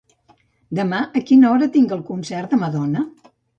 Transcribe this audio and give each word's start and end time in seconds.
Demà 0.79 1.01
a 1.19 1.23
quina 1.27 1.47
hora 1.51 1.69
tinc 1.77 1.95
el 1.99 2.03
concert 2.11 2.55
de 2.57 2.61
Madonna? 2.65 3.07